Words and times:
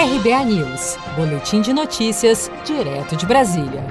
RBA 0.00 0.44
News, 0.46 0.96
Boletim 1.14 1.60
de 1.60 1.74
Notícias, 1.74 2.50
direto 2.64 3.14
de 3.14 3.26
Brasília. 3.26 3.84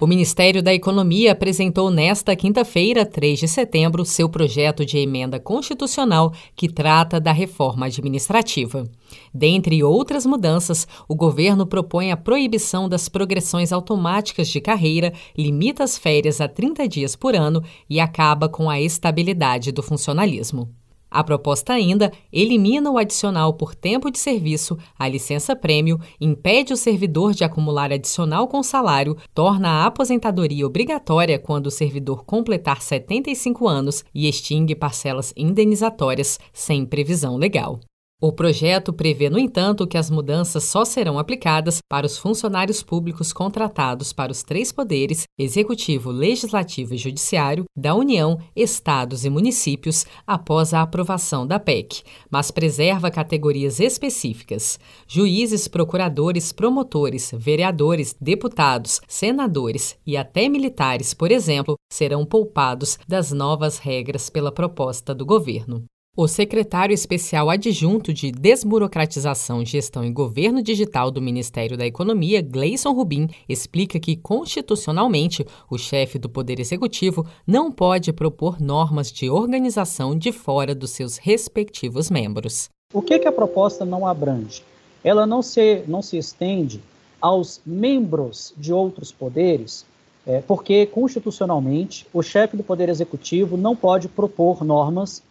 O 0.00 0.06
Ministério 0.06 0.62
da 0.62 0.72
Economia 0.72 1.32
apresentou 1.32 1.90
nesta 1.90 2.34
quinta-feira, 2.34 3.04
3 3.04 3.40
de 3.40 3.46
setembro, 3.46 4.02
seu 4.06 4.30
projeto 4.30 4.82
de 4.82 4.96
emenda 4.96 5.38
constitucional 5.38 6.32
que 6.56 6.70
trata 6.70 7.20
da 7.20 7.32
reforma 7.32 7.84
administrativa. 7.84 8.88
Dentre 9.32 9.84
outras 9.84 10.24
mudanças, 10.24 10.88
o 11.06 11.14
governo 11.14 11.66
propõe 11.66 12.10
a 12.10 12.16
proibição 12.16 12.88
das 12.88 13.06
progressões 13.06 13.74
automáticas 13.74 14.48
de 14.48 14.58
carreira, 14.58 15.12
limita 15.36 15.84
as 15.84 15.98
férias 15.98 16.40
a 16.40 16.48
30 16.48 16.88
dias 16.88 17.14
por 17.14 17.36
ano 17.36 17.62
e 17.90 18.00
acaba 18.00 18.48
com 18.48 18.70
a 18.70 18.80
estabilidade 18.80 19.70
do 19.70 19.82
funcionalismo. 19.82 20.79
A 21.10 21.24
proposta 21.24 21.72
ainda 21.72 22.12
elimina 22.32 22.90
o 22.90 22.96
adicional 22.96 23.54
por 23.54 23.74
tempo 23.74 24.10
de 24.10 24.18
serviço, 24.18 24.78
a 24.98 25.08
licença-prêmio, 25.08 25.98
impede 26.20 26.72
o 26.72 26.76
servidor 26.76 27.34
de 27.34 27.42
acumular 27.42 27.92
adicional 27.92 28.46
com 28.46 28.62
salário, 28.62 29.16
torna 29.34 29.68
a 29.68 29.86
aposentadoria 29.86 30.66
obrigatória 30.66 31.38
quando 31.38 31.66
o 31.66 31.70
servidor 31.70 32.24
completar 32.24 32.80
75 32.80 33.66
anos 33.66 34.04
e 34.14 34.28
extingue 34.28 34.76
parcelas 34.76 35.32
indenizatórias 35.36 36.38
sem 36.52 36.86
previsão 36.86 37.36
legal. 37.36 37.80
O 38.22 38.30
projeto 38.30 38.92
prevê, 38.92 39.30
no 39.30 39.38
entanto, 39.38 39.86
que 39.86 39.96
as 39.96 40.10
mudanças 40.10 40.64
só 40.64 40.84
serão 40.84 41.18
aplicadas 41.18 41.78
para 41.88 42.04
os 42.04 42.18
funcionários 42.18 42.82
públicos 42.82 43.32
contratados 43.32 44.12
para 44.12 44.30
os 44.30 44.42
três 44.42 44.70
poderes 44.70 45.24
executivo, 45.38 46.10
legislativo 46.10 46.92
e 46.92 46.98
judiciário 46.98 47.64
da 47.74 47.94
União, 47.94 48.38
estados 48.54 49.24
e 49.24 49.30
municípios 49.30 50.04
após 50.26 50.74
a 50.74 50.82
aprovação 50.82 51.46
da 51.46 51.58
PEC, 51.58 52.02
mas 52.30 52.50
preserva 52.50 53.10
categorias 53.10 53.80
específicas. 53.80 54.78
Juízes, 55.08 55.66
procuradores, 55.66 56.52
promotores, 56.52 57.32
vereadores, 57.34 58.14
deputados, 58.20 59.00
senadores 59.08 59.96
e 60.06 60.18
até 60.18 60.46
militares, 60.46 61.14
por 61.14 61.32
exemplo, 61.32 61.74
serão 61.90 62.26
poupados 62.26 62.98
das 63.08 63.32
novas 63.32 63.78
regras 63.78 64.28
pela 64.28 64.52
proposta 64.52 65.14
do 65.14 65.24
governo. 65.24 65.86
O 66.16 66.26
secretário 66.26 66.92
especial 66.92 67.48
adjunto 67.48 68.12
de 68.12 68.32
Desburocratização, 68.32 69.64
Gestão 69.64 70.04
e 70.04 70.10
Governo 70.10 70.60
Digital 70.60 71.08
do 71.08 71.22
Ministério 71.22 71.78
da 71.78 71.86
Economia, 71.86 72.42
Gleison 72.42 72.92
Rubim, 72.92 73.28
explica 73.48 74.00
que, 74.00 74.16
constitucionalmente, 74.16 75.46
o 75.70 75.78
chefe 75.78 76.18
do 76.18 76.28
Poder 76.28 76.58
Executivo 76.58 77.24
não 77.46 77.70
pode 77.70 78.12
propor 78.12 78.60
normas 78.60 79.12
de 79.12 79.30
organização 79.30 80.18
de 80.18 80.32
fora 80.32 80.74
dos 80.74 80.90
seus 80.90 81.16
respectivos 81.16 82.10
membros. 82.10 82.68
O 82.92 83.00
que, 83.00 83.16
que 83.20 83.28
a 83.28 83.32
proposta 83.32 83.84
não 83.84 84.04
abrange? 84.04 84.64
Ela 85.04 85.24
não 85.24 85.42
se, 85.42 85.84
não 85.86 86.02
se 86.02 86.18
estende 86.18 86.82
aos 87.20 87.60
membros 87.64 88.52
de 88.56 88.72
outros 88.72 89.12
poderes, 89.12 89.86
é, 90.26 90.40
porque, 90.40 90.86
constitucionalmente, 90.86 92.04
o 92.12 92.20
chefe 92.20 92.56
do 92.56 92.64
Poder 92.64 92.88
Executivo 92.88 93.56
não 93.56 93.76
pode 93.76 94.08
propor 94.08 94.64
normas 94.64 95.22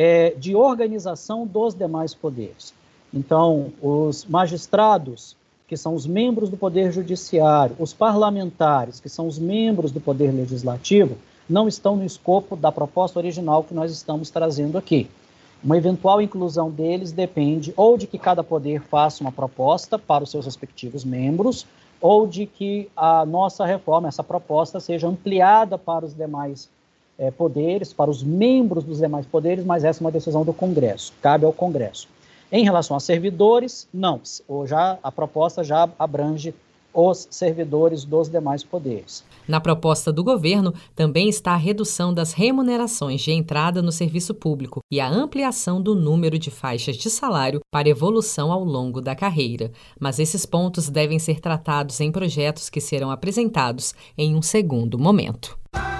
é, 0.00 0.32
de 0.38 0.54
organização 0.54 1.44
dos 1.44 1.74
demais 1.74 2.14
poderes. 2.14 2.72
Então, 3.12 3.72
os 3.82 4.24
magistrados, 4.26 5.36
que 5.66 5.76
são 5.76 5.92
os 5.92 6.06
membros 6.06 6.48
do 6.48 6.56
Poder 6.56 6.92
Judiciário, 6.92 7.74
os 7.80 7.92
parlamentares, 7.92 9.00
que 9.00 9.08
são 9.08 9.26
os 9.26 9.40
membros 9.40 9.90
do 9.90 10.00
Poder 10.00 10.32
Legislativo, 10.32 11.18
não 11.50 11.66
estão 11.66 11.96
no 11.96 12.04
escopo 12.04 12.54
da 12.54 12.70
proposta 12.70 13.18
original 13.18 13.64
que 13.64 13.74
nós 13.74 13.90
estamos 13.90 14.30
trazendo 14.30 14.78
aqui. 14.78 15.10
Uma 15.64 15.76
eventual 15.76 16.22
inclusão 16.22 16.70
deles 16.70 17.10
depende 17.10 17.74
ou 17.76 17.98
de 17.98 18.06
que 18.06 18.20
cada 18.20 18.44
poder 18.44 18.80
faça 18.82 19.24
uma 19.24 19.32
proposta 19.32 19.98
para 19.98 20.22
os 20.22 20.30
seus 20.30 20.44
respectivos 20.44 21.04
membros, 21.04 21.66
ou 22.00 22.24
de 22.24 22.46
que 22.46 22.88
a 22.96 23.26
nossa 23.26 23.66
reforma, 23.66 24.06
essa 24.06 24.22
proposta, 24.22 24.78
seja 24.78 25.08
ampliada 25.08 25.76
para 25.76 26.04
os 26.04 26.14
demais 26.14 26.70
é, 27.18 27.30
poderes, 27.30 27.92
para 27.92 28.10
os 28.10 28.22
membros 28.22 28.84
dos 28.84 28.98
demais 28.98 29.26
poderes, 29.26 29.64
mas 29.64 29.84
essa 29.84 30.00
é 30.00 30.04
uma 30.04 30.12
decisão 30.12 30.44
do 30.44 30.52
Congresso, 30.52 31.12
cabe 31.20 31.44
ao 31.44 31.52
Congresso. 31.52 32.08
Em 32.50 32.64
relação 32.64 32.96
a 32.96 33.00
servidores, 33.00 33.86
não, 33.92 34.20
já, 34.64 34.98
a 35.02 35.12
proposta 35.12 35.62
já 35.62 35.88
abrange 35.98 36.54
os 36.94 37.28
servidores 37.30 38.04
dos 38.04 38.28
demais 38.28 38.64
poderes. 38.64 39.24
Na 39.46 39.60
proposta 39.60 40.12
do 40.12 40.24
governo 40.24 40.74
também 40.94 41.28
está 41.28 41.52
a 41.52 41.56
redução 41.56 42.12
das 42.12 42.32
remunerações 42.32 43.20
de 43.20 43.30
entrada 43.30 43.82
no 43.82 43.92
serviço 43.92 44.34
público 44.34 44.80
e 44.90 44.98
a 45.00 45.08
ampliação 45.08 45.80
do 45.80 45.94
número 45.94 46.38
de 46.38 46.50
faixas 46.50 46.96
de 46.96 47.10
salário 47.10 47.60
para 47.70 47.88
evolução 47.88 48.50
ao 48.50 48.64
longo 48.64 49.00
da 49.00 49.14
carreira. 49.14 49.70
Mas 50.00 50.18
esses 50.18 50.46
pontos 50.46 50.88
devem 50.88 51.18
ser 51.18 51.40
tratados 51.40 52.00
em 52.00 52.10
projetos 52.10 52.70
que 52.70 52.80
serão 52.80 53.10
apresentados 53.10 53.94
em 54.16 54.34
um 54.34 54.42
segundo 54.42 54.98
momento. 54.98 55.57